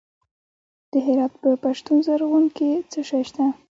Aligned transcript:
د 0.91 0.93
هرات 1.05 1.33
په 1.41 1.49
پشتون 1.63 1.97
زرغون 2.05 2.45
کې 2.57 2.69
څه 2.91 2.99
شی 3.09 3.23
شته؟ 3.29 3.45